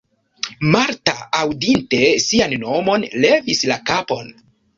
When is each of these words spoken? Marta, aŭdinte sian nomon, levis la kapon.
Marta, 0.75 1.13
aŭdinte 1.39 1.99
sian 2.25 2.57
nomon, 2.65 3.07
levis 3.27 3.63
la 3.75 3.79
kapon. 3.93 4.35